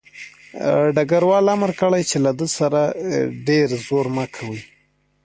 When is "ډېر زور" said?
3.47-4.05